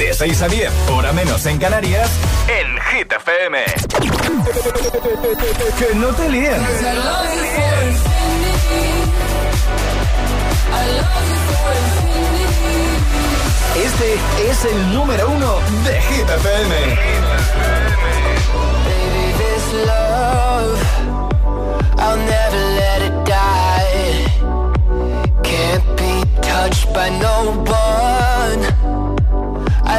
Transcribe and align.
De 0.00 0.14
6 0.14 0.40
a 0.40 0.48
10, 0.48 0.72
hora 0.88 1.12
menos 1.12 1.44
en 1.44 1.58
Canarias, 1.58 2.10
en 2.48 2.80
Hit 2.80 3.12
FM. 3.12 3.58
Que 5.78 5.94
no 5.94 6.08
te 6.14 6.28
líen. 6.30 6.54
Este 13.76 14.14
es 14.48 14.64
el 14.64 14.94
número 14.94 15.28
uno 15.28 15.58
de 15.84 16.00
Hit 16.00 16.30
FM. 16.30 16.74
Baby, 18.86 19.34
this 19.36 19.64
love, 19.84 20.80
I'll 21.98 22.16
never 22.16 22.56
let 22.74 23.02
it 23.02 23.12
die. 23.26 24.24
Can't 25.42 25.84
be 25.98 26.24
touched 26.40 26.90
by 26.94 27.10
no 27.20 27.62
one. 27.66 28.99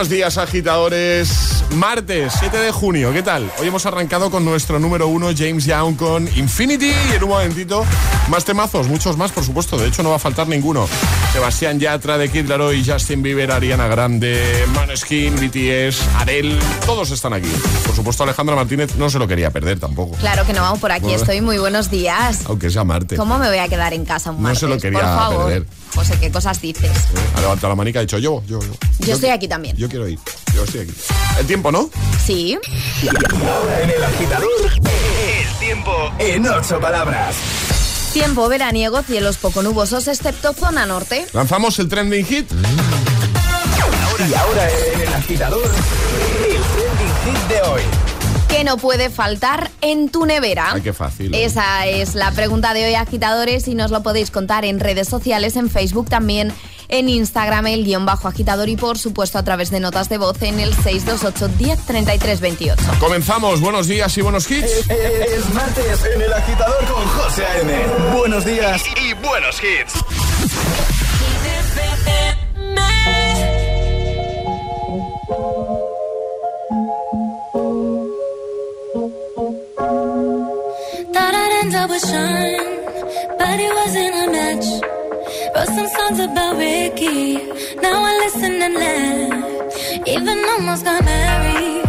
Buenos 0.00 0.12
días, 0.16 0.38
agitadores. 0.38 1.62
Martes 1.74 2.32
7 2.38 2.56
de 2.56 2.72
junio, 2.72 3.12
¿qué 3.12 3.22
tal? 3.22 3.52
Hoy 3.58 3.68
hemos 3.68 3.84
arrancado 3.84 4.30
con 4.30 4.46
nuestro 4.46 4.78
número 4.78 5.08
uno, 5.08 5.28
James 5.36 5.66
Young, 5.66 5.94
con 5.96 6.26
Infinity. 6.38 6.90
Y 7.10 7.16
en 7.16 7.22
un 7.22 7.28
momentito, 7.28 7.84
más 8.30 8.46
temazos, 8.46 8.88
muchos 8.88 9.18
más, 9.18 9.30
por 9.30 9.44
supuesto. 9.44 9.76
De 9.76 9.88
hecho, 9.88 10.02
no 10.02 10.08
va 10.08 10.16
a 10.16 10.18
faltar 10.18 10.48
ninguno. 10.48 10.88
Sebastián 11.34 11.78
Yatra, 11.78 12.16
de 12.16 12.30
Kid 12.30 12.46
Laroi, 12.48 12.82
Justin 12.82 13.22
Bieber, 13.22 13.52
Ariana 13.52 13.88
Grande, 13.88 14.64
Maneskin, 14.74 15.34
BTS, 15.34 16.00
Adele. 16.16 16.58
Todos 16.86 17.10
están 17.10 17.34
aquí. 17.34 17.52
Por 17.84 17.94
supuesto, 17.94 18.22
Alejandra 18.22 18.56
Martínez 18.56 18.96
no 18.96 19.10
se 19.10 19.18
lo 19.18 19.28
quería 19.28 19.50
perder 19.50 19.78
tampoco. 19.80 20.16
Claro 20.16 20.46
que 20.46 20.54
no, 20.54 20.62
vamos 20.62 20.78
por 20.78 20.92
aquí 20.92 21.02
Bueno. 21.02 21.18
estoy. 21.18 21.42
Muy 21.42 21.58
buenos 21.58 21.90
días. 21.90 22.40
Aunque 22.46 22.70
sea 22.70 22.84
martes. 22.84 23.18
¿Cómo 23.18 23.38
me 23.38 23.48
voy 23.50 23.58
a 23.58 23.68
quedar 23.68 23.92
en 23.92 24.06
casa 24.06 24.30
un 24.30 24.42
No 24.42 24.54
se 24.54 24.66
lo 24.66 24.78
quería 24.78 24.98
por 25.00 25.08
favor. 25.08 25.44
perder. 25.44 25.66
José, 25.94 26.18
¿qué 26.20 26.30
cosas 26.30 26.60
dices? 26.60 26.90
Ha 27.34 27.40
levantado 27.40 27.68
la 27.70 27.74
manica 27.74 27.98
y 27.98 28.00
ha 28.00 28.02
dicho 28.02 28.18
yo, 28.18 28.42
yo, 28.46 28.60
yo. 28.60 28.72
Yo 29.00 29.14
estoy 29.14 29.30
aquí 29.30 29.48
también. 29.48 29.76
Yo 29.76 29.88
quiero 29.88 30.08
ir. 30.08 30.18
Yo 30.54 30.64
estoy 30.64 30.80
aquí. 30.82 30.92
El 31.38 31.46
tiempo, 31.46 31.72
¿no? 31.72 31.90
Sí. 32.24 32.58
En 33.02 33.90
el 33.90 34.04
agitador, 34.04 34.48
el 34.74 35.58
tiempo 35.58 36.12
en 36.18 36.46
ocho 36.46 36.80
palabras. 36.80 37.36
Tiempo 38.12 38.48
veraniego, 38.48 39.02
cielos 39.02 39.36
poco 39.36 39.62
nubosos, 39.62 40.08
excepto 40.08 40.52
zona 40.52 40.86
norte. 40.86 41.26
Lanzamos 41.32 41.78
el 41.78 41.88
trending 41.88 42.24
hit. 42.26 42.50
Y 44.28 44.34
ahora 44.34 44.68
en 44.94 45.00
el 45.00 45.14
agitador, 45.14 45.64
el 45.64 46.62
trending 46.62 47.36
hit 47.36 47.48
de 47.48 47.62
hoy 47.62 47.82
que 48.50 48.64
no 48.64 48.76
puede 48.76 49.10
faltar 49.10 49.70
en 49.80 50.08
tu 50.08 50.26
nevera? 50.26 50.72
Ay, 50.72 50.82
qué 50.82 50.92
fácil. 50.92 51.34
¿eh? 51.34 51.44
Esa 51.44 51.86
es 51.86 52.14
la 52.14 52.32
pregunta 52.32 52.74
de 52.74 52.84
hoy, 52.84 52.94
agitadores, 52.94 53.68
y 53.68 53.74
nos 53.74 53.90
lo 53.90 54.02
podéis 54.02 54.30
contar 54.30 54.64
en 54.64 54.80
redes 54.80 55.08
sociales, 55.08 55.56
en 55.56 55.70
Facebook 55.70 56.08
también, 56.08 56.52
en 56.88 57.08
Instagram, 57.08 57.68
el 57.68 57.84
guion 57.84 58.04
bajo 58.04 58.26
agitador 58.26 58.68
y 58.68 58.76
por 58.76 58.98
supuesto 58.98 59.38
a 59.38 59.44
través 59.44 59.70
de 59.70 59.78
notas 59.78 60.08
de 60.08 60.18
voz 60.18 60.42
en 60.42 60.58
el 60.58 60.74
628 60.74 61.48
10 61.56 61.86
33 61.86 62.40
28. 62.40 62.82
Comenzamos, 62.98 63.60
buenos 63.60 63.86
días 63.86 64.16
y 64.18 64.22
buenos 64.22 64.50
hits. 64.50 64.66
Eh, 64.66 64.84
eh, 64.90 65.26
es, 65.36 65.54
martes 65.54 66.04
en 66.12 66.20
el 66.20 66.32
agitador 66.32 66.84
con 66.86 67.06
José 67.06 67.46
A.M. 67.46 67.72
Buenos 68.16 68.44
días 68.44 68.82
y, 68.96 69.10
y 69.10 69.14
buenos 69.14 69.60
hits. 69.62 70.99
would 81.90 82.00
shine, 82.02 82.70
but 83.38 83.56
it 83.66 83.72
wasn't 83.80 84.14
a 84.22 84.26
match. 84.36 84.68
Wrote 85.54 85.72
some 85.76 85.88
songs 85.96 86.18
about 86.20 86.56
Ricky, 86.56 87.34
now 87.82 87.98
I 88.10 88.12
listen 88.24 88.54
and 88.66 88.74
laugh. 88.82 90.06
Even 90.06 90.38
almost 90.52 90.84
got 90.84 91.04
married, 91.04 91.84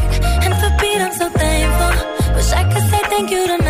and 0.46 0.54
for 0.60 0.72
Pete 0.80 1.02
I'm 1.06 1.14
so 1.14 1.30
thankful. 1.30 1.94
Wish 2.36 2.52
I 2.52 2.64
could 2.72 2.86
say 2.92 3.02
thank 3.14 3.30
you 3.30 3.46
to 3.52 3.61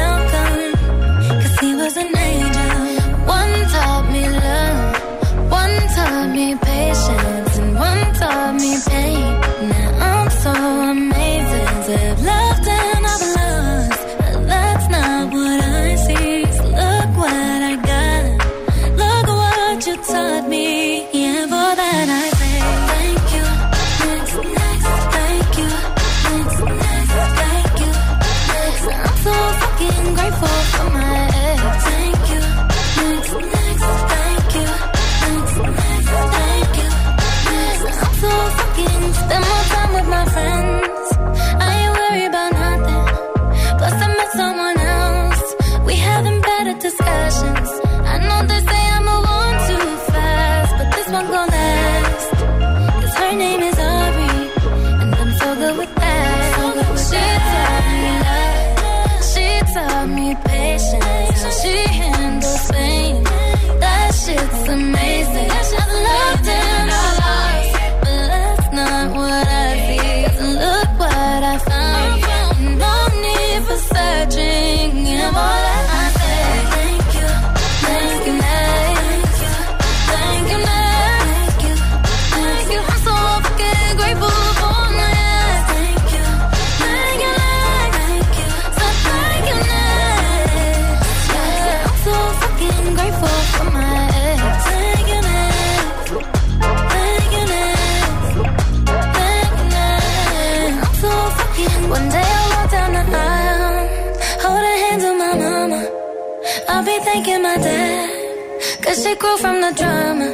shit 109.04 109.20
from 109.20 109.62
the 109.62 109.72
drama. 109.80 110.30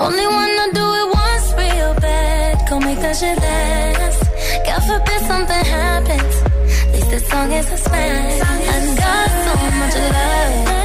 Only 0.00 0.26
wanna 0.26 0.66
do 0.72 0.86
it 1.00 1.06
once 1.22 1.48
real 1.60 1.94
bad. 1.94 2.68
Go 2.68 2.80
make 2.80 3.00
that 3.00 3.16
shit 3.16 3.38
last. 3.38 4.20
God 4.66 4.80
forbid 4.88 5.20
something 5.30 5.64
happens. 5.76 6.34
At 6.86 6.92
least 6.92 7.10
the 7.10 7.20
song 7.20 7.52
is 7.52 7.70
a 7.70 7.76
smash. 7.76 8.40
I 8.42 8.94
got 9.02 9.30
so 9.44 9.54
much 9.78 9.96
love. 10.14 10.79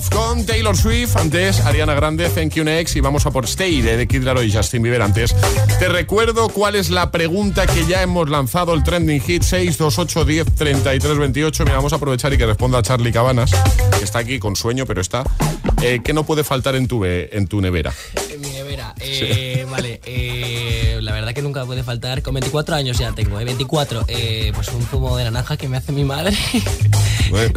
Con 0.00 0.46
Taylor 0.46 0.74
Swift, 0.74 1.16
antes 1.16 1.60
Ariana 1.60 1.92
Grande, 1.92 2.30
Thank 2.30 2.54
You 2.54 2.64
Next 2.64 2.96
y 2.96 3.00
vamos 3.00 3.26
a 3.26 3.30
por 3.30 3.44
Stay 3.44 3.82
de 3.82 4.08
Kid 4.08 4.22
Laroi 4.22 4.46
y 4.46 4.52
Justin 4.52 4.82
Bieber 4.82 5.02
antes. 5.02 5.36
Te 5.78 5.86
recuerdo 5.88 6.48
cuál 6.48 6.76
es 6.76 6.88
la 6.88 7.10
pregunta 7.10 7.66
que 7.66 7.84
ya 7.84 8.00
hemos 8.00 8.30
lanzado, 8.30 8.72
el 8.72 8.82
trending 8.84 9.20
hit 9.20 9.42
628 9.42 10.24
10 10.24 10.54
33 10.54 11.18
28. 11.18 11.64
Mira, 11.64 11.76
vamos 11.76 11.92
a 11.92 11.96
aprovechar 11.96 12.32
y 12.32 12.38
que 12.38 12.46
responda 12.46 12.80
Charlie 12.80 13.12
Cabanas, 13.12 13.50
que 13.98 14.04
está 14.04 14.20
aquí 14.20 14.38
con 14.38 14.56
sueño, 14.56 14.86
pero 14.86 15.02
está. 15.02 15.24
Eh, 15.82 16.00
¿Qué 16.02 16.14
no 16.14 16.24
puede 16.24 16.42
faltar 16.42 16.74
en 16.74 16.88
tu, 16.88 17.04
en 17.04 17.46
tu 17.46 17.60
nevera? 17.60 17.92
En 18.32 18.40
mi 18.40 18.48
nevera. 18.48 18.94
Eh, 18.98 19.66
Vale, 19.70 20.00
eh, 20.04 20.98
la 21.00 21.12
verdad 21.12 21.32
que 21.34 21.42
nunca 21.42 21.64
puede 21.64 21.82
faltar. 21.82 22.22
Con 22.22 22.34
24 22.34 22.74
años 22.76 22.98
ya 22.98 23.12
tengo, 23.12 23.38
¿eh? 23.40 23.44
24. 23.44 24.04
eh, 24.08 24.52
pues 24.54 24.68
un 24.68 24.82
zumo 24.86 25.16
de 25.16 25.24
naranja 25.24 25.56
que 25.56 25.68
me 25.68 25.76
hace 25.78 25.92
mi 25.92 26.04
madre. 26.04 26.36
Bueno, 27.32 27.50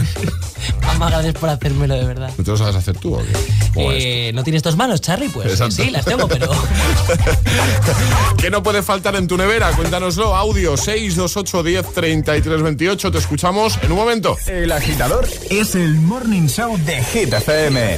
Mamá, 0.81 1.09
gracias 1.09 1.33
por 1.33 1.49
hacérmelo, 1.49 1.95
de 1.95 2.05
verdad. 2.05 2.31
¿No 2.37 2.43
te 2.45 2.49
lo 2.51 2.55
sabes 2.57 2.77
hacer 2.77 2.97
tú 2.97 3.13
o 3.15 3.21
qué? 3.21 4.29
Eh, 4.29 4.31
¿No 4.33 4.41
tienes 4.41 4.63
dos 4.63 4.77
manos, 4.77 5.01
Charlie? 5.01 5.27
Pues 5.27 5.47
Exacto. 5.47 5.75
sí, 5.75 5.89
las 5.91 6.05
tengo, 6.05 6.29
pero... 6.29 6.49
¿Qué 8.37 8.49
no 8.49 8.63
puede 8.63 8.81
faltar 8.81 9.17
en 9.17 9.27
tu 9.27 9.35
nevera? 9.35 9.71
Cuéntanoslo. 9.71 10.33
Audio 10.33 10.77
628 10.77 11.63
10 11.63 11.93
33 11.93 12.61
28. 12.61 13.11
Te 13.11 13.17
escuchamos 13.17 13.77
en 13.81 13.91
un 13.91 13.97
momento. 13.97 14.37
El 14.47 14.71
agitador 14.71 15.27
es 15.49 15.75
el 15.75 15.95
morning 15.95 16.47
show 16.47 16.77
de 16.85 17.03
Hit 17.03 17.33
FM. 17.33 17.97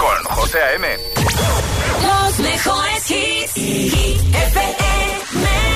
Con 0.00 0.24
José 0.36 0.58
A.M. 0.58 0.88
Los 2.02 2.38
mejores 2.40 3.10
hits. 3.12 3.52
Hit 3.54 4.34
FM. 4.34 5.75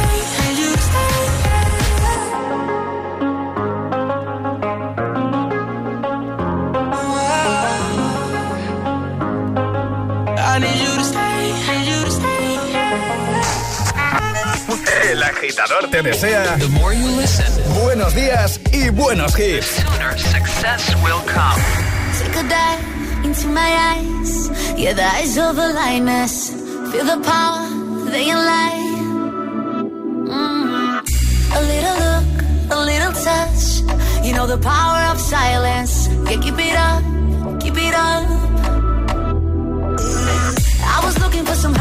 agitador 15.41 15.89
te 15.89 16.01
desea 16.03 16.57
The 16.57 16.67
more 16.69 16.93
you 16.93 17.07
listen, 17.17 17.51
buenos 17.81 18.13
días 18.13 18.59
y 18.71 18.89
buenos 18.89 19.33
hits. 19.37 19.65
sooner 19.65 20.17
success 20.17 20.95
will 21.03 21.21
come. 21.25 21.59
Take 22.19 22.35
a 22.35 22.43
dive 22.47 23.25
into 23.25 23.47
my 23.47 23.71
eyes. 23.91 24.49
Yeah, 24.77 24.93
the 24.93 25.03
eyes 25.03 25.37
of 25.37 25.57
a 25.57 25.67
lioness. 25.73 26.51
Feel 26.91 27.05
the 27.05 27.19
power, 27.23 27.67
they 28.11 28.27
lie. 28.33 28.83
Mm. 30.29 31.01
A 31.55 31.61
little 31.71 31.97
look, 32.05 32.27
a 32.71 32.79
little 32.85 33.13
touch. 33.13 33.81
You 34.23 34.33
know 34.35 34.45
the 34.45 34.59
power 34.59 35.11
of 35.11 35.19
silence. 35.19 36.07
Yeah, 36.29 36.39
keep 36.39 36.59
it 36.59 36.75
up, 36.75 37.01
keep 37.59 37.77
it 37.77 37.93
up. 37.95 38.27
I 40.83 41.01
was 41.03 41.17
looking 41.19 41.45
for 41.45 41.55
some 41.55 41.73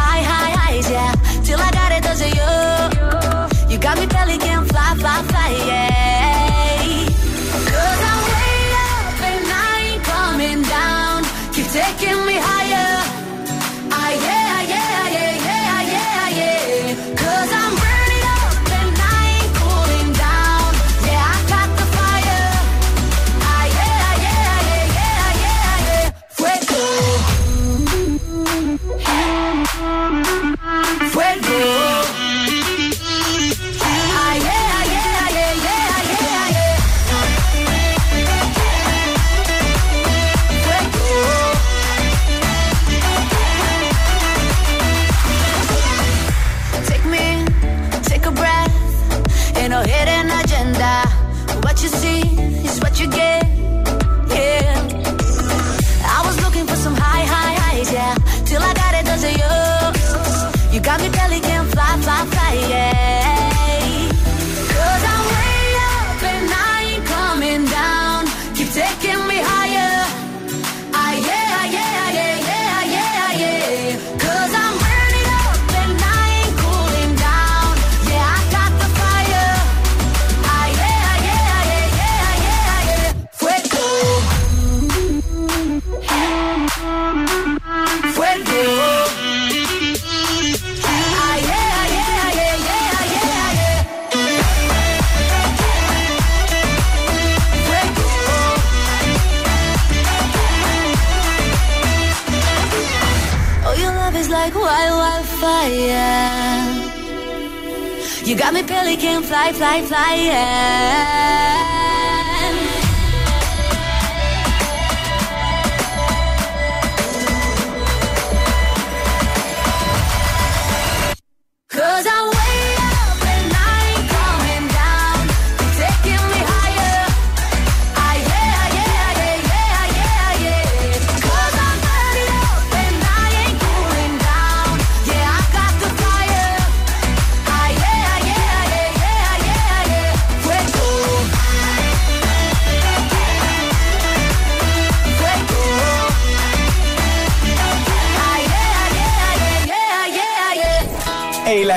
we 108.90 108.96
can 108.96 109.22
fly, 109.22 109.53
fly, 109.53 109.83
fly, 109.83 110.14
yeah. 110.16 111.19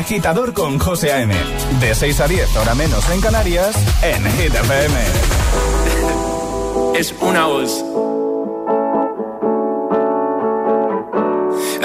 agitador 0.04 0.54
con 0.54 0.80
José 0.80 1.14
A.M. 1.14 1.34
De 1.80 1.96
6 1.96 2.20
a 2.20 2.28
10, 2.28 2.58
hora 2.58 2.76
menos 2.76 3.10
en 3.10 3.22
Canarias, 3.22 3.74
en 4.02 4.22
Hit 4.34 4.54
Es 6.94 7.16
una 7.22 7.46
voz. 7.46 7.72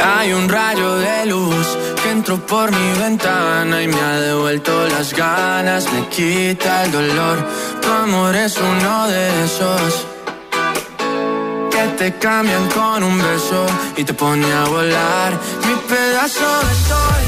Hay 0.02 0.32
un 0.32 0.48
rayo 0.48 0.96
de 0.96 1.26
luz 1.26 1.66
que 2.02 2.10
entró 2.10 2.44
por 2.44 2.72
mi 2.72 2.98
ventana 2.98 3.82
y 3.84 3.86
me 3.86 4.00
ha 4.00 4.20
devuelto 4.20 4.72
las 4.88 5.14
ganas, 5.14 5.84
me 5.92 6.08
quita 6.08 6.86
el 6.86 6.90
dolor. 6.90 7.46
Tu 7.80 7.88
amor 7.88 8.34
es 8.34 8.56
uno 8.58 9.06
de 9.06 9.44
esos 9.44 10.06
que 11.70 11.84
te 11.98 12.18
cambian 12.18 12.68
con 12.70 13.04
un 13.04 13.16
beso 13.16 13.64
y 13.96 14.02
te 14.02 14.12
pone 14.12 14.52
a 14.52 14.64
volar. 14.64 15.38
Mi 15.68 15.74
pedazo 15.88 16.48
de 16.66 16.74
sol. 16.88 17.27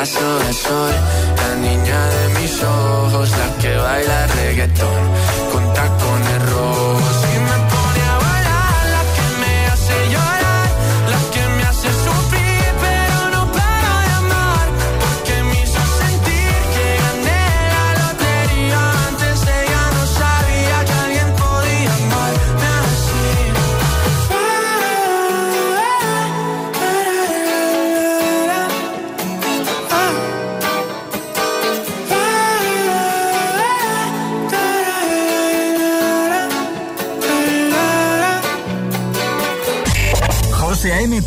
Picasso 0.00 0.88
la 1.36 1.54
niña 1.56 2.08
de 2.08 2.40
mis 2.40 2.62
ojos, 2.62 3.30
la 3.32 3.56
que 3.60 3.76
baila 3.76 4.26
reggaetón. 4.28 5.29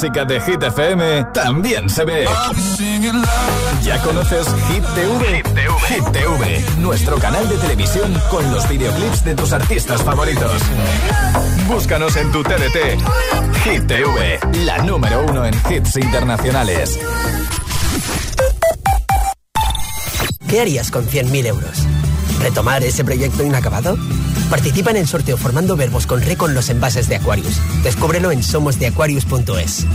La 0.00 0.06
música 0.06 0.24
de 0.24 0.40
Hit 0.40 0.62
FM 0.62 1.24
también 1.34 1.90
se 1.90 2.06
ve. 2.06 2.26
¿Ya 3.82 4.00
conoces 4.00 4.46
Hit 4.68 4.82
TV? 4.94 5.42
Hit 5.88 6.04
TV? 6.10 6.64
Nuestro 6.78 7.18
canal 7.18 7.46
de 7.50 7.58
televisión 7.58 8.10
con 8.30 8.50
los 8.50 8.66
videoclips 8.66 9.22
de 9.24 9.34
tus 9.34 9.52
artistas 9.52 10.02
favoritos. 10.02 10.62
Búscanos 11.68 12.16
en 12.16 12.32
tu 12.32 12.42
TDT. 12.42 12.98
Hit 13.64 13.86
TV, 13.86 14.40
la 14.64 14.78
número 14.78 15.22
uno 15.28 15.44
en 15.44 15.52
hits 15.68 15.94
internacionales. 15.98 16.98
¿Qué 20.48 20.62
harías 20.62 20.90
con 20.90 21.04
100.000 21.04 21.44
euros? 21.44 21.76
¿Retomar 22.40 22.82
ese 22.84 23.04
proyecto 23.04 23.42
inacabado? 23.42 23.98
Participa 24.50 24.90
en 24.90 24.96
el 24.96 25.06
sorteo 25.06 25.36
formando 25.36 25.76
verbos 25.76 26.06
con 26.06 26.20
re 26.20 26.36
con 26.36 26.54
los 26.54 26.68
envases 26.68 27.08
de 27.08 27.16
Aquarius. 27.16 27.60
Descúbrelo 27.82 28.32
en 28.32 28.42
somosdeaquarius.es. 28.42 29.86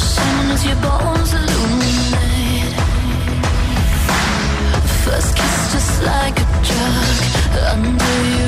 As 0.00 0.64
your 0.64 0.76
bones 0.76 1.32
illuminate. 1.32 2.72
First 5.04 5.36
kiss 5.36 5.72
just 5.72 6.02
like 6.04 6.38
a 6.38 6.46
drug 6.68 7.18
under 7.72 8.22
you. 8.36 8.47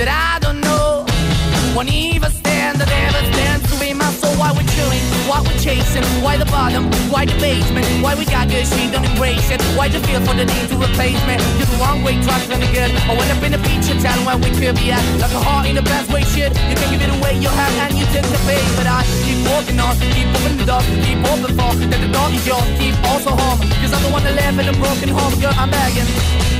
that 0.00 0.08
I 0.08 0.40
don't 0.40 0.64
know 0.64 1.04
won't 1.76 1.92
even 1.92 2.32
stand, 2.32 2.80
that 2.80 2.88
ever 2.88 3.20
stands 3.32 3.68
to 3.68 3.76
be 3.76 3.92
my 3.92 4.08
soul. 4.16 4.32
Why 4.40 4.48
we're 4.56 4.66
chilling, 4.72 5.04
why 5.28 5.44
we're 5.44 5.60
chasing, 5.60 6.02
why 6.24 6.40
the 6.40 6.48
bottom, 6.48 6.88
why 7.12 7.28
the 7.28 7.36
basement, 7.36 7.84
why 8.00 8.16
we 8.16 8.24
got 8.24 8.48
good, 8.48 8.64
she 8.64 8.88
don't 8.88 9.04
embrace 9.04 9.52
it. 9.52 9.60
Why 9.76 9.92
the 9.92 10.00
feel 10.08 10.24
for 10.24 10.32
the 10.32 10.48
need 10.48 10.66
to 10.72 10.76
replace 10.80 11.20
me? 11.28 11.36
You're 11.60 11.68
the 11.68 11.78
wrong 11.80 12.00
way, 12.00 12.16
trying 12.24 12.48
to 12.48 12.56
good. 12.72 12.90
I 13.08 13.12
went 13.12 13.28
up 13.28 13.44
in 13.44 13.52
a 13.52 13.60
feature 13.60 13.96
town 14.00 14.24
where 14.24 14.40
we 14.40 14.48
could 14.56 14.76
be 14.80 14.88
at, 14.88 15.04
like 15.20 15.36
a 15.36 15.42
heart 15.44 15.68
in 15.68 15.76
the 15.76 15.84
best 15.84 16.08
way. 16.08 16.24
Shit, 16.32 16.56
you 16.68 16.76
can 16.80 16.88
give 16.88 17.04
it 17.04 17.12
away, 17.20 17.36
you 17.36 17.52
have, 17.52 17.74
and 17.84 17.92
you 18.00 18.08
take 18.08 18.24
the 18.24 18.40
bait. 18.48 18.64
But 18.80 18.88
I 18.88 19.04
keep 19.24 19.44
walking 19.52 19.76
on, 19.80 20.00
keep 20.16 20.28
opening 20.32 20.58
the 20.60 20.66
door, 20.68 20.82
keep 21.04 21.20
open 21.28 21.52
for 21.60 21.72
that 21.76 22.00
the 22.00 22.08
door 22.08 22.28
is 22.32 22.44
yours, 22.48 22.68
keep 22.80 22.96
also 23.04 23.36
home. 23.36 23.60
Cause 23.84 23.92
I'm 23.92 24.00
the 24.00 24.12
one 24.16 24.24
that 24.24 24.32
live 24.32 24.56
in 24.60 24.66
a 24.68 24.76
broken 24.80 25.12
home, 25.12 25.36
girl, 25.40 25.52
I'm 25.60 25.68
begging. 25.68 26.59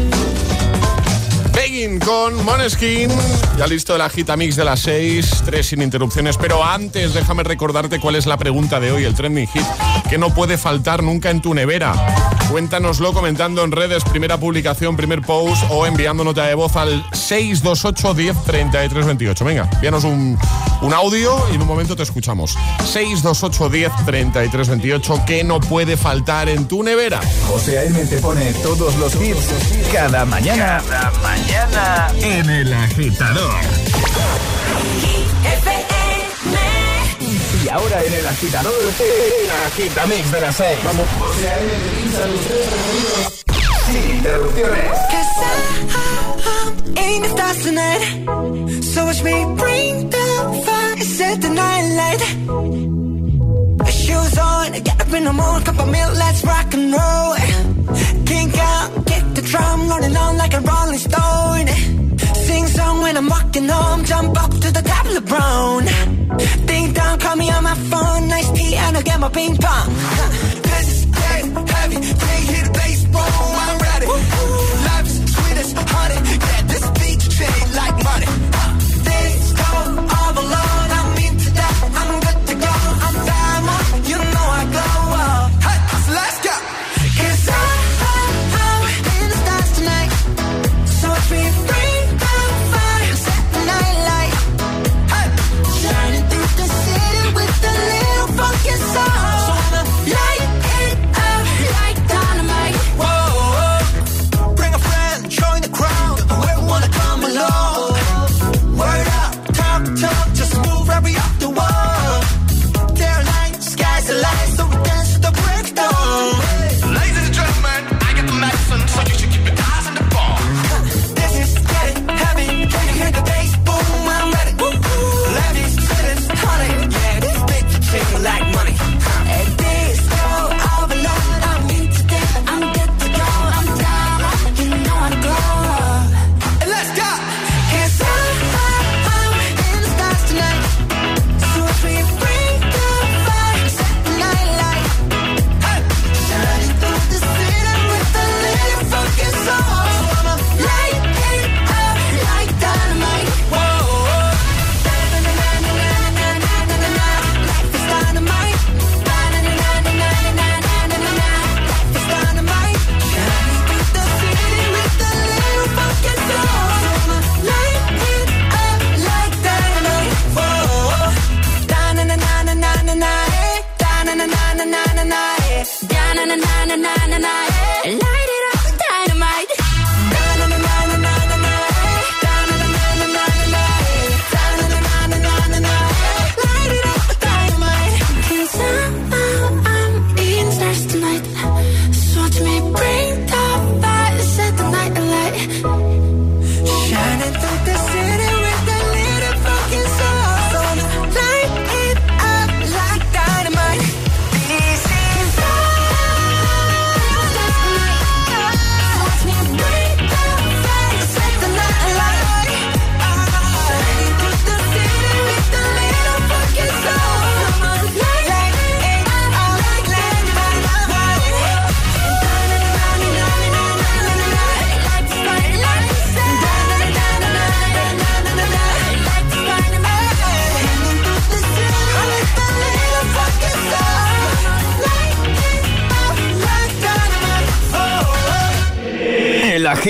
Begging 1.53 1.99
con 1.99 2.43
Moneskin. 2.45 3.09
Ya 3.57 3.67
listo 3.67 3.95
el 3.95 4.01
agita 4.01 4.37
mix 4.37 4.55
de 4.55 4.63
las 4.63 4.81
6, 4.81 5.43
3 5.45 5.65
sin 5.65 5.81
interrupciones. 5.81 6.37
Pero 6.37 6.63
antes, 6.63 7.13
déjame 7.13 7.43
recordarte 7.43 7.99
cuál 7.99 8.15
es 8.15 8.25
la 8.25 8.37
pregunta 8.37 8.79
de 8.79 8.91
hoy, 8.91 9.03
el 9.03 9.15
trending 9.15 9.47
hit, 9.47 9.65
que 10.09 10.17
no 10.17 10.33
puede 10.33 10.57
faltar 10.57 11.03
nunca 11.03 11.29
en 11.29 11.41
tu 11.41 11.53
nevera. 11.53 11.93
Cuéntanoslo 12.49 13.13
comentando 13.13 13.63
en 13.63 13.71
redes, 13.71 14.03
primera 14.03 14.37
publicación, 14.37 14.97
primer 14.97 15.21
post 15.21 15.63
o 15.69 15.85
enviando 15.85 16.23
nota 16.23 16.45
de 16.45 16.53
voz 16.53 16.75
al 16.75 17.03
628 17.13 18.13
10 18.13 18.43
33 18.45 19.05
28. 19.05 19.45
Venga, 19.45 19.69
envíanos 19.73 20.03
un, 20.03 20.37
un 20.81 20.93
audio 20.93 21.47
y 21.51 21.55
en 21.55 21.61
un 21.61 21.67
momento 21.67 21.95
te 21.95 22.03
escuchamos. 22.03 22.57
628 22.83 23.69
10 23.69 23.91
33 24.05 24.67
28, 24.67 25.23
que 25.25 25.43
no 25.43 25.59
puede 25.61 25.95
faltar 25.95 26.49
en 26.49 26.67
tu 26.67 26.83
nevera. 26.83 27.21
José 27.47 27.79
A.M. 27.79 28.05
te 28.05 28.17
pone 28.17 28.51
todos 28.61 28.95
los 28.97 29.15
hits 29.15 29.47
cada. 29.91 30.11
Cada 30.11 30.25
mañana 30.25 30.81
en 32.21 32.49
El 32.49 32.73
Agitador. 32.73 33.53
Y 37.63 37.69
ahora 37.69 38.03
en 38.03 38.13
El 38.13 38.27
Agitador, 38.27 38.73
el 38.99 39.51
Agitamix 39.67 40.31
de 40.31 40.41
las 40.41 40.55
6. 40.55 40.79
Vamos. 40.83 41.07
Sin 43.87 44.17
interrupciones. 44.17 45.11
Fast 47.51 47.63
tonight? 47.63 48.83
So 48.83 49.05
watch 49.05 49.23
me 49.23 49.45
bring 49.55 50.09
the 50.09 50.61
fire, 50.65 50.97
set 50.99 51.41
the 51.41 51.49
night 51.49 51.85
light. 51.99 52.21
Shoes 53.91 54.37
on, 54.37 54.71
get 54.71 55.01
up 55.01 55.13
in 55.13 55.23
the 55.25 55.33
morning, 55.33 55.65
cup 55.65 55.79
of 55.79 55.87
milk, 55.89 56.13
let's 56.17 56.43
rock 56.45 56.73
and 56.73 56.93
roll. 56.93 57.20
Stone. 61.07 61.67
Sing 62.47 62.65
song 62.67 63.01
when 63.01 63.17
I'm 63.17 63.27
walking 63.27 63.67
home, 63.67 64.03
jump 64.05 64.31
up 64.43 64.51
to 64.63 64.69
the 64.77 64.83
top 64.91 65.05
of 65.09 65.13
the 65.19 65.25
brown. 65.31 65.81
Ding 66.67 66.93
dong, 66.93 67.19
call 67.19 67.35
me 67.35 67.47
on 67.51 67.63
my 67.63 67.75
phone, 67.91 68.27
nice 68.27 68.51
I'll 69.01 69.07
get 69.09 69.19
my 69.19 69.29
ping 69.29 69.55
pong. 69.57 69.89
This 70.71 70.87
is 70.93 71.05
dead 71.05 71.43
heavy, 71.75 71.95
can't 72.21 72.43
hear 72.49 72.63
the 72.67 72.73
bass, 72.79 72.90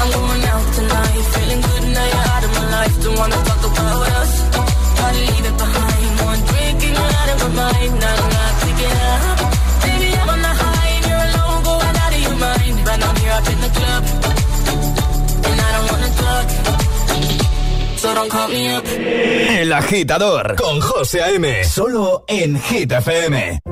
I'm 0.00 0.10
going 0.10 0.44
out 0.52 0.66
tonight. 0.78 1.22
Feeling 1.34 1.60
good 1.60 1.84
now 1.94 2.06
you're 2.12 2.28
out 2.34 2.44
of 2.46 2.52
my 2.58 2.66
life. 2.76 2.94
Don't 3.04 3.16
wanna 3.20 3.40
talk 3.48 3.62
about 3.70 4.08
us. 4.20 4.32
Gotta 4.98 5.20
leave 5.28 5.46
it 5.50 5.56
behind. 5.64 6.12
One 6.30 6.40
drink 6.50 6.78
and 6.86 6.94
you're 6.98 7.14
out 7.20 7.28
of 7.32 7.38
my 7.44 7.50
mind. 7.60 7.92
Not 8.04 8.18
enough 8.24 8.56
to 8.64 8.70
get 8.80 8.96
up. 9.12 9.38
Baby, 9.84 10.08
I'm 10.20 10.28
on 10.34 10.40
the 10.46 10.54
high 10.60 10.90
and 10.96 11.04
you're 11.10 11.26
alone, 11.28 11.60
going 11.68 11.96
out 12.02 12.12
of 12.16 12.22
your 12.26 12.38
mind. 12.46 12.76
But 12.86 12.98
I'm 13.06 13.16
here 13.22 13.34
up 13.38 13.46
in 13.52 13.58
the 13.66 13.72
club, 13.78 14.02
and 15.48 15.58
I 15.66 15.68
don't 15.74 15.86
wanna 15.92 16.10
talk. 16.24 16.46
So 18.00 18.14
don't 18.14 18.30
call 18.30 18.48
me 18.48 18.62
up. 18.76 18.84
El 19.60 19.72
agitador 19.72 20.54
con 20.56 20.80
José 20.80 21.20
A.M. 21.20 21.64
Solo 21.64 22.24
en 22.26 22.58
Hit 22.58 22.92
FM. 22.92 23.69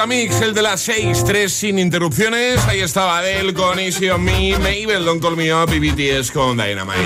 Selectamix, 0.00 0.40
el 0.40 0.54
de 0.54 0.62
las 0.62 0.80
6, 0.80 1.24
3 1.26 1.52
sin 1.52 1.78
interrupciones. 1.78 2.58
Ahí 2.66 2.80
estaba 2.80 3.18
Adele 3.18 3.52
con 3.52 3.78
Easy 3.78 4.08
on 4.08 4.24
Me, 4.24 4.56
Mabel, 4.56 5.04
Don't 5.04 5.20
Call 5.20 5.36
Me 5.36 5.52
Up 5.52 5.70
y 5.74 5.78
BTS 5.78 6.30
con 6.30 6.56
Dynamite. 6.56 7.04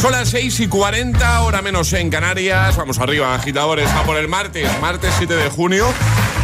Son 0.00 0.12
las 0.12 0.28
6 0.28 0.60
y 0.60 0.68
40, 0.68 1.42
hora 1.42 1.62
menos 1.62 1.92
en 1.94 2.10
Canarias. 2.10 2.76
Vamos 2.76 3.00
arriba, 3.00 3.34
agitadores, 3.34 3.90
a 3.90 4.04
por 4.04 4.16
el 4.16 4.28
martes, 4.28 4.68
martes 4.80 5.12
7 5.18 5.34
de 5.34 5.48
junio. 5.50 5.92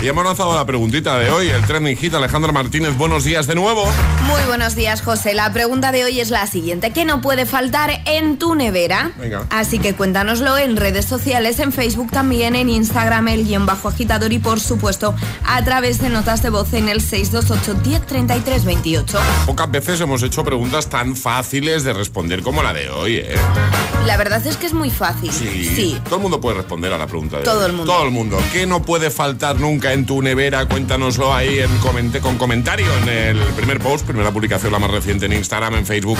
Y 0.02 0.08
hemos 0.08 0.24
lanzado 0.24 0.52
la 0.56 0.66
preguntita 0.66 1.16
de 1.16 1.30
hoy, 1.30 1.48
el 1.48 1.64
trending 1.64 1.96
hit. 1.96 2.14
Alejandro 2.14 2.52
Martínez, 2.52 2.96
buenos 2.96 3.22
días 3.22 3.46
de 3.46 3.54
nuevo. 3.54 3.86
Muy 4.26 4.42
buenos 4.46 4.74
días, 4.74 5.02
José. 5.02 5.34
La 5.34 5.52
pregunta 5.52 5.92
de 5.92 6.04
hoy 6.04 6.18
es 6.20 6.30
la 6.30 6.46
siguiente. 6.46 6.90
¿Qué 6.92 7.04
no 7.04 7.20
puede 7.20 7.44
faltar 7.46 7.90
en 8.06 8.38
tu 8.38 8.54
nevera? 8.54 9.12
Venga. 9.18 9.46
Así 9.50 9.78
que 9.78 9.94
cuéntanoslo 9.94 10.56
en 10.56 10.76
redes 10.76 11.04
sociales, 11.04 11.58
en 11.58 11.72
Facebook 11.72 12.10
también, 12.10 12.56
en 12.56 12.68
Instagram, 12.68 13.28
el 13.28 13.44
guion 13.46 13.66
bajo 13.66 13.88
agitador 13.88 14.32
y 14.32 14.38
por 14.38 14.60
supuesto 14.60 15.14
a 15.46 15.62
través 15.64 16.00
de 16.00 16.08
notas 16.08 16.42
de 16.42 16.50
voz 16.50 16.72
en 16.72 16.88
el 16.88 17.00
628 17.00 17.80
1033 17.84 18.64
28. 18.64 19.18
Pocas 19.46 19.70
veces 19.70 20.00
hemos 20.00 20.22
hecho 20.22 20.42
preguntas 20.44 20.88
tan 20.88 21.16
fáciles 21.16 21.84
de 21.84 21.92
responder 21.92 22.42
como 22.42 22.62
la 22.62 22.72
de 22.72 22.88
hoy, 22.90 23.16
¿eh? 23.16 23.34
La 24.06 24.16
verdad 24.16 24.46
es 24.46 24.56
que 24.56 24.66
es 24.66 24.74
muy 24.74 24.90
fácil. 24.90 25.32
Sí. 25.32 25.98
Todo 26.04 26.16
el 26.16 26.22
mundo 26.22 26.40
puede 26.40 26.56
responder 26.58 26.92
a 26.92 26.98
la 26.98 27.06
pregunta 27.06 27.38
de 27.38 27.44
Todo 27.44 27.60
hoy. 27.60 27.66
el 27.66 27.72
mundo. 27.72 27.92
Todo 27.92 28.04
el 28.04 28.10
mundo. 28.10 28.38
¿Qué 28.52 28.66
no 28.66 28.82
puede 28.82 29.10
faltar 29.10 29.58
nunca 29.60 29.92
en 29.92 30.04
tu 30.06 30.20
nevera? 30.22 30.66
Cuéntanoslo 30.66 31.34
ahí 31.34 31.58
en 31.60 31.74
comente, 31.78 32.20
con 32.20 32.36
comentario 32.36 32.86
en 33.02 33.08
el 33.08 33.38
primer 33.54 33.80
post, 33.80 34.04
primera 34.14 34.32
publicación, 34.32 34.70
la 34.70 34.78
más 34.78 34.92
reciente 34.92 35.26
en 35.26 35.32
Instagram, 35.32 35.74
en 35.74 35.86
Facebook. 35.86 36.16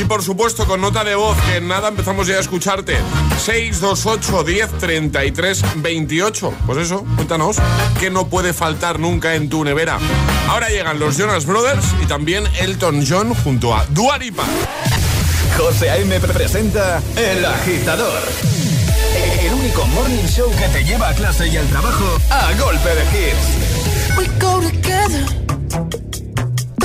Y 0.00 0.04
por 0.04 0.20
supuesto 0.20 0.66
con 0.66 0.80
nota 0.80 1.04
de 1.04 1.14
voz, 1.14 1.38
que 1.42 1.58
en 1.58 1.68
nada 1.68 1.88
empezamos 1.88 2.26
ya 2.26 2.38
a 2.38 2.40
escucharte. 2.40 2.96
628 3.44 4.42
10 4.42 4.70
33 4.78 5.62
28. 5.76 6.54
Pues 6.66 6.78
eso, 6.78 7.04
cuéntanos. 7.14 7.58
¿Qué 8.00 8.10
no 8.10 8.26
puede 8.26 8.52
faltar 8.52 8.98
nunca 8.98 9.36
en 9.36 9.48
tu 9.48 9.62
nevera? 9.62 9.98
Ahora 10.48 10.70
llegan 10.70 10.98
los 10.98 11.16
Jonas 11.16 11.46
Brothers 11.46 11.86
y 12.02 12.06
también 12.06 12.48
Elton 12.58 13.04
John 13.08 13.32
junto 13.32 13.76
a 13.76 13.86
Duaripa. 13.86 14.44
José 15.56 15.90
A.M. 15.90 16.18
presenta 16.18 17.00
El 17.14 17.44
Agitador. 17.44 18.22
El 19.40 19.54
único 19.54 19.86
morning 19.86 20.26
show 20.26 20.50
que 20.50 20.66
te 20.68 20.84
lleva 20.84 21.10
a 21.10 21.14
clase 21.14 21.46
y 21.46 21.56
al 21.56 21.66
trabajo 21.68 22.18
a 22.28 22.52
golpe 22.60 22.88
de 22.88 23.02
hits. 23.04 24.18
We 24.18 24.26
go 24.40 24.60
together 24.60 26.05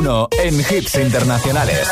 1 0.00 0.28
en 0.42 0.58
hits 0.60 0.94
internacionales. 0.94 1.86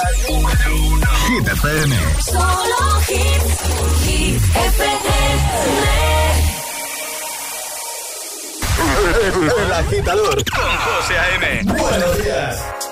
Hit 1.26 1.46
FM. 1.46 1.96
Solo 2.22 3.00
hits. 3.06 4.02
Hit 4.02 4.42
FM. 4.56 5.08
El 9.62 9.72
agitador 9.72 10.42
con 10.50 10.76
José 10.78 11.18
A.M. 11.18 11.62
Buenos 11.64 12.24
días. 12.24 12.87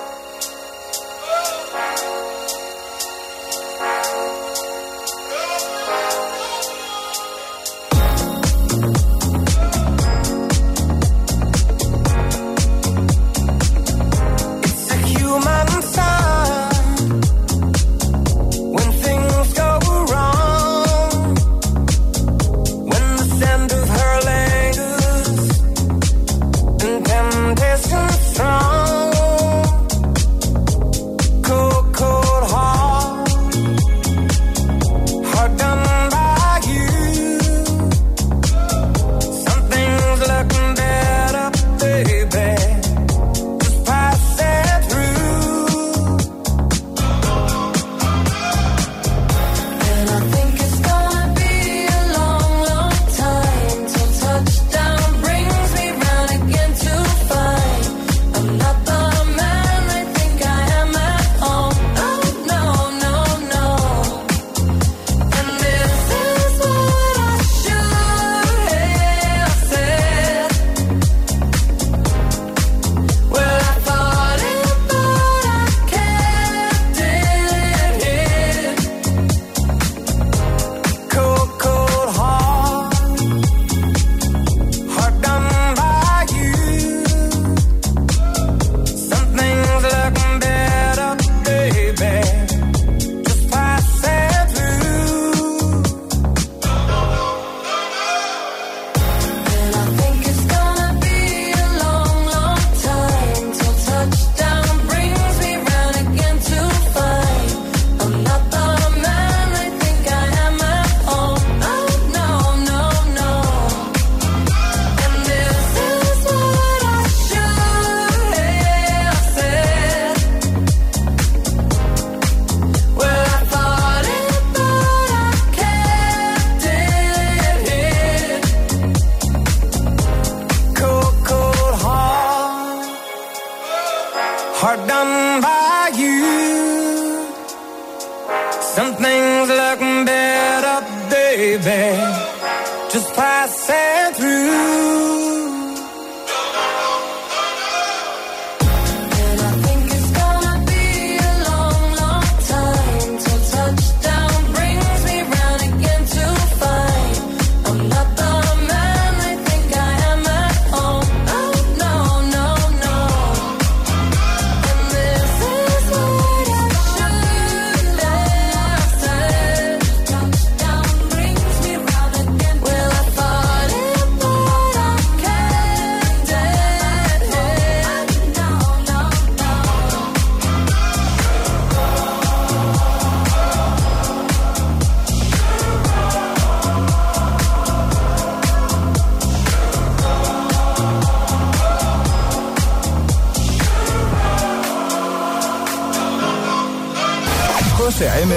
José 197.97 198.09
A.M. 198.11 198.35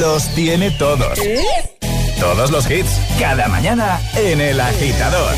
los 0.00 0.26
tiene 0.28 0.70
todos. 0.70 1.18
Todos 2.18 2.50
los 2.50 2.70
hits, 2.70 2.98
cada 3.20 3.46
mañana 3.46 4.00
en 4.14 4.40
El 4.40 4.58
Agitador. 4.58 5.34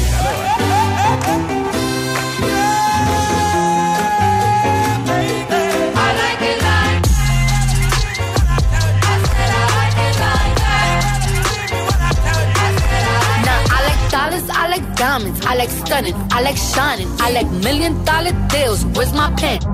I 14.57 14.69
like 14.69 14.95
diamonds, 14.95 15.47
I 15.47 15.55
like 15.57 15.71
stunning, 15.71 16.15
I 16.31 16.43
like 16.43 16.57
shining, 16.57 17.09
I 17.21 17.33
like 17.33 17.51
million 17.51 18.05
dollar 18.05 18.31
deals. 18.49 18.85
Where's 18.95 19.13
my 19.13 19.33
pen? 19.37 19.74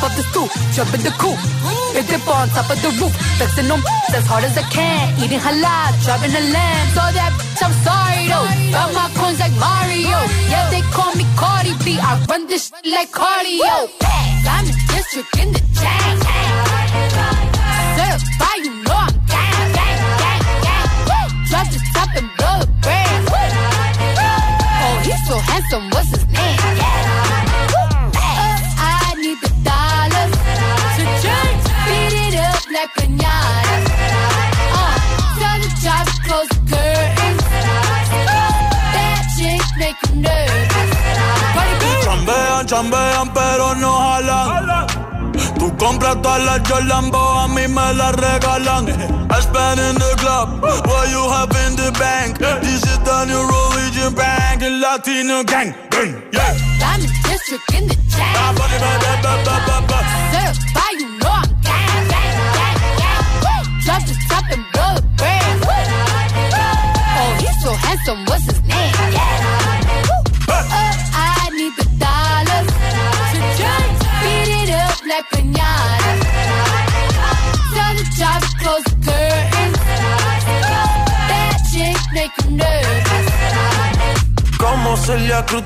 hop 0.00 0.10
up 0.10 0.16
the 0.16 0.24
stoop, 0.32 0.48
jump 0.72 0.94
in 0.94 1.02
the 1.04 1.12
coupe. 1.20 1.36
Big 1.92 2.06
dip 2.08 2.26
on 2.28 2.48
top 2.50 2.70
of 2.70 2.80
the 2.80 2.88
roof, 2.96 3.12
flexing 3.36 3.70
on 3.70 3.80
as 4.16 4.26
hard 4.26 4.44
as 4.44 4.56
I 4.56 4.62
can. 4.72 5.12
Eating 5.20 5.38
halal, 5.38 5.92
driving 6.04 6.32
a 6.32 6.42
lamb. 6.52 6.86
So 6.96 7.02
that 7.12 7.32
bitch, 7.36 7.60
I'm 7.60 7.74
sorry 7.84 8.24
though. 8.32 8.48
Got 8.72 8.88
my 8.96 9.06
coins 9.18 9.40
like 9.40 9.52
Mario. 9.60 10.18
Yeah, 10.48 10.70
they 10.72 10.82
call 10.96 11.12
me 11.14 11.24
Cardi 11.36 11.74
B. 11.84 11.98
I 12.00 12.16
run 12.28 12.46
this 12.46 12.68
shit 12.68 12.86
like 12.92 13.10
cardio. 13.12 13.92
I'm 14.48 14.64
in 14.66 14.76
district 14.88 15.36
in 15.36 15.52
the 15.52 15.60
chain. 15.76 16.16
Certified, 17.96 18.62
you 18.64 18.74
know 18.86 18.96
I'm 18.96 19.14
gang, 19.28 19.68
gang, 19.76 20.00
gang, 20.22 20.42
gang. 20.64 21.28
Drop 21.50 21.66
the 21.68 21.80
top 21.92 22.10
and 22.16 22.28
blow 22.38 22.56
the 22.64 22.68
brand. 22.80 23.28
Oh, 24.80 24.96
he's 25.04 25.20
so 25.28 25.36
handsome, 25.38 25.90
what's 25.90 26.10
his 26.10 26.24
like 32.72 32.92
pinata. 32.94 33.74
Uh, 34.72 34.96
tell 35.38 35.58
the 35.62 35.70
close 36.24 36.48
the 36.48 36.60
curtains. 36.70 37.42
That 38.94 39.22
chick 39.36 39.64
make 39.78 39.98
you 40.06 40.22
nervous. 40.22 40.90
Chambean, 42.04 42.66
chambean, 42.66 43.26
pero 43.34 43.74
no 43.74 43.92
jalan. 43.98 44.86
Tú 45.58 45.76
compras 45.76 46.22
todas 46.22 46.44
las 46.44 46.60
Jolambo, 46.68 47.18
a 47.18 47.48
mí 47.48 47.66
me 47.68 47.94
las 47.94 48.14
regalan. 48.14 48.86
I 49.30 49.40
spend 49.40 49.80
in 49.80 49.94
the 49.96 50.14
club, 50.18 50.62
what 50.62 51.08
you 51.10 51.22
have 51.30 51.54
in 51.66 51.76
the 51.76 51.90
bank. 51.98 52.38
This 52.38 52.82
is 52.82 52.98
the 53.00 53.24
new 53.26 53.42
religion 53.46 54.14
bank, 54.14 54.62
and 54.62 54.80
Latino 54.80 55.42
gang. 55.44 55.74
gang, 55.90 56.22
Yeah. 56.32 56.56
I'm 56.82 57.00
district 57.00 57.74
in 57.74 57.88
the 57.88 57.94
chain. 58.10 59.69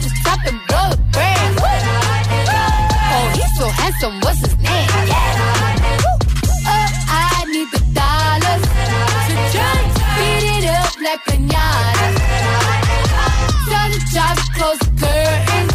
And 0.00 0.60
blow 0.68 0.90
brand. 1.10 1.58
Oh, 1.60 3.32
he's 3.34 3.52
so 3.58 3.66
handsome, 3.68 4.20
what's 4.20 4.38
his 4.38 4.56
name? 4.58 4.88
Uh, 6.64 6.88
I 7.10 7.44
need 7.50 7.68
the 7.72 7.80
dollars 7.98 8.62
to 9.26 9.34
it 10.54 10.64
up 10.70 10.94
like. 11.02 11.24
Tell 13.68 13.88
the 13.90 14.00
close 14.54 14.78
the 14.78 14.90
curtains. 15.00 15.74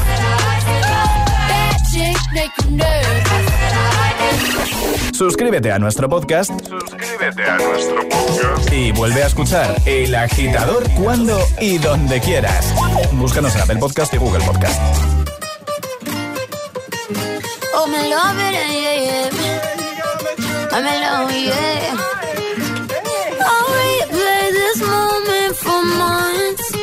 Chick 1.91 2.17
make. 2.33 2.62
Suscríbete 5.13 5.71
a 5.71 5.79
nuestro 5.79 6.09
podcast. 6.09 6.51
Suscríbete 6.67 7.43
a 7.43 7.57
nuestro 7.57 8.09
podcast. 8.09 8.73
Y 8.73 8.91
vuelve 8.91 9.23
a 9.23 9.27
escuchar 9.27 9.75
El 9.85 10.13
Agitador 10.15 10.83
cuando 10.91 11.39
y 11.61 11.77
donde 11.77 12.19
quieras. 12.19 12.73
Búscanos 13.13 13.55
en 13.55 13.61
Apple 13.61 13.77
Podcast 13.77 14.13
y 14.13 14.17
Google 14.17 14.43
Podcast. 14.43 14.81
Oh, 17.75 17.87
me 17.87 18.09
love 18.09 18.39
it, 18.39 18.53
yeah, 18.53 18.95
yeah. 19.03 19.29
I'm 20.71 20.85
alone, 20.85 21.33
yeah. 21.45 21.97
I'll 23.45 23.67
replay 23.69 24.51
this 24.51 24.81
moment 24.81 25.55
for 25.55 25.83
months. 25.83 26.73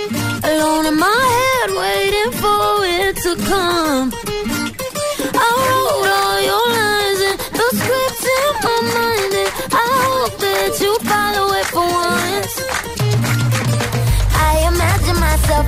Alone 0.44 0.86
in 0.86 0.96
my 0.98 1.06
head, 1.34 1.70
waiting 1.76 2.32
for 2.40 2.84
it 2.86 3.16
to 3.22 3.36
come. 3.48 4.12
I 5.34 5.48
wrote 5.66 6.10
all 6.20 6.40
your 6.42 6.79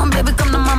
on, 0.00 0.10
baby, 0.10 0.32
come 0.32 0.52
to 0.52 0.58
my 0.58 0.69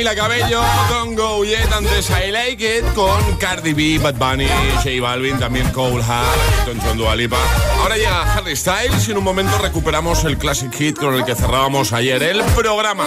Camila 0.00 0.14
Cabello, 0.14 0.62
Don't 0.88 1.14
Go 1.14 1.44
Yet, 1.44 1.70
antes 1.74 2.08
I 2.08 2.30
Like 2.30 2.78
It, 2.78 2.94
con 2.94 3.36
Cardi 3.36 3.74
B, 3.74 3.98
Bad 3.98 4.14
Bunny, 4.14 4.48
J 4.76 4.98
Balvin, 4.98 5.38
también 5.38 5.68
Cole 5.72 6.02
Hart, 6.02 6.64
Tonchon 6.64 6.96
Dualipa. 6.96 7.36
Ahora 7.82 7.98
llega 7.98 8.34
Harry 8.34 8.56
Styles 8.56 9.06
y 9.06 9.10
en 9.10 9.18
un 9.18 9.24
momento 9.24 9.58
recuperamos 9.58 10.24
el 10.24 10.38
classic 10.38 10.72
hit 10.72 10.96
con 10.96 11.14
el 11.16 11.24
que 11.26 11.34
cerrábamos 11.34 11.92
ayer 11.92 12.22
el 12.22 12.42
programa. 12.56 13.04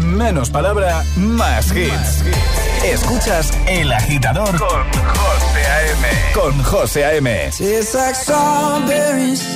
Menos 0.00 0.50
palabra, 0.50 1.04
más 1.14 1.68
hits. 1.68 1.92
Más 1.92 2.22
hits. 2.26 2.84
Escuchas 2.84 3.52
El 3.68 3.92
Agitador 3.92 4.58
con 4.58 4.92
José 5.14 5.66
A.M. 5.68 6.32
Con 6.34 6.62
José 6.64 7.04
A.M. 7.04 7.46
It's 7.60 7.94
like 7.94 8.16
strawberries 8.16 9.46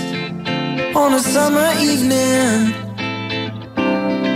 on 0.94 1.14
a 1.14 1.18
summer 1.18 1.72
evening. 1.80 2.85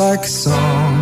like 0.00 0.24
a 0.24 0.28
song. 0.28 0.99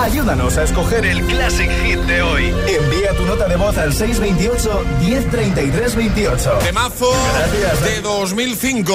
Ayúdanos 0.00 0.56
a 0.58 0.62
escoger 0.62 1.04
el 1.04 1.22
Classic 1.22 1.68
Hit 1.82 1.98
de 2.02 2.22
hoy. 2.22 2.54
Envía 2.68 3.12
tu 3.16 3.24
nota 3.24 3.48
de 3.48 3.56
voz 3.56 3.76
al 3.76 3.92
628 3.92 4.84
103328. 5.00 6.50
Temazo 6.58 7.10
Gracias. 7.34 7.82
de 7.82 8.00
2005. 8.00 8.94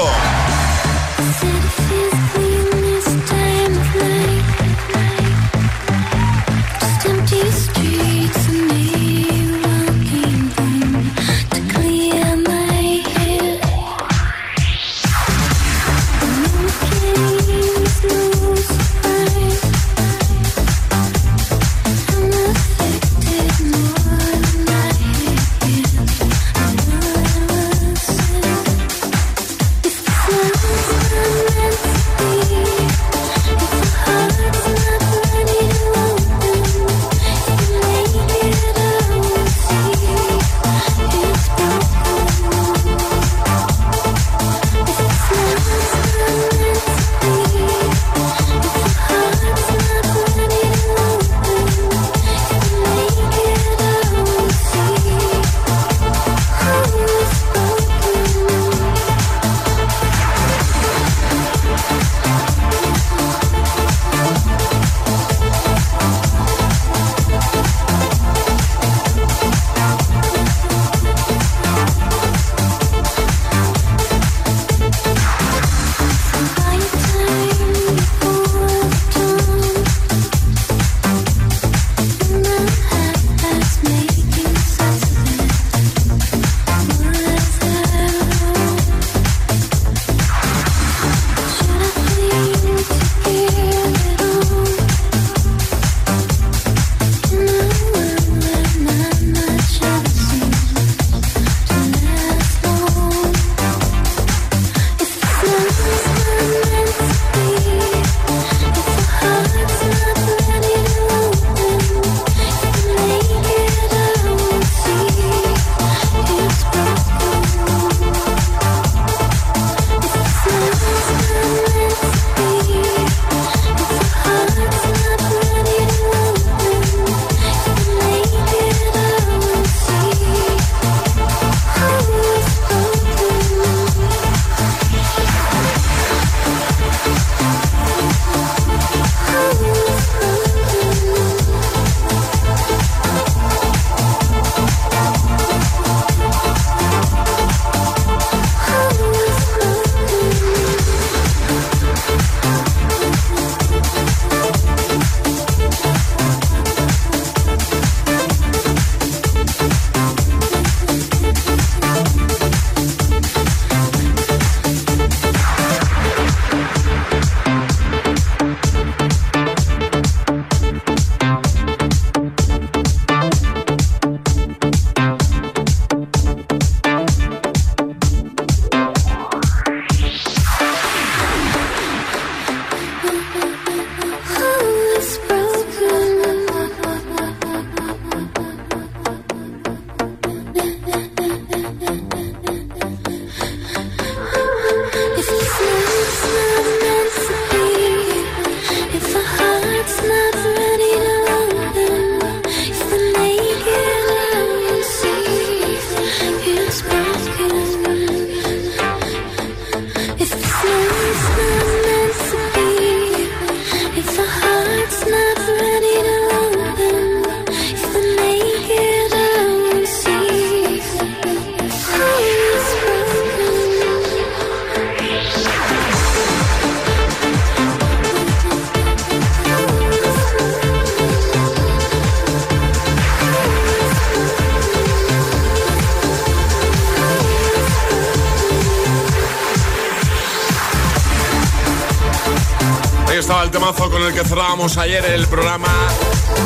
Ayer 244.75 245.05
el 245.05 245.25
programa 245.27 245.69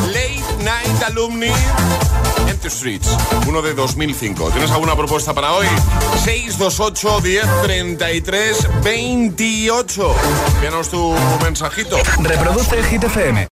Late 0.07 0.43
Night 0.63 1.03
Alumni 1.07 1.51
Empty 2.47 2.69
Streets, 2.69 3.07
uno 3.47 3.63
de 3.63 3.73
2005. 3.73 4.51
¿Tienes 4.51 4.69
alguna 4.69 4.95
propuesta 4.95 5.33
para 5.33 5.53
hoy? 5.53 5.65
628 6.23 7.21
10 7.21 7.45
33 7.63 8.83
28. 8.83 10.15
Envíanos 10.55 10.89
tu 10.89 11.15
mensajito. 11.41 11.97
Reproduce 12.21 12.77
el. 12.77 13.47